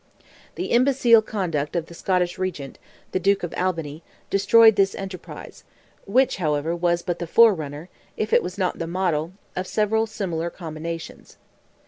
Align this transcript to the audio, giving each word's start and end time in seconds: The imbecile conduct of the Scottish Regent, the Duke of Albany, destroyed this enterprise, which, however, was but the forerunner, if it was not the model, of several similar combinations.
The 0.55 0.71
imbecile 0.71 1.21
conduct 1.21 1.75
of 1.75 1.85
the 1.85 1.93
Scottish 1.93 2.39
Regent, 2.39 2.79
the 3.11 3.19
Duke 3.19 3.43
of 3.43 3.53
Albany, 3.55 4.01
destroyed 4.31 4.75
this 4.75 4.95
enterprise, 4.95 5.63
which, 6.07 6.37
however, 6.37 6.75
was 6.75 7.03
but 7.03 7.19
the 7.19 7.27
forerunner, 7.27 7.87
if 8.17 8.33
it 8.33 8.41
was 8.41 8.57
not 8.57 8.79
the 8.79 8.87
model, 8.87 9.33
of 9.55 9.67
several 9.67 10.07
similar 10.07 10.49
combinations. 10.49 11.37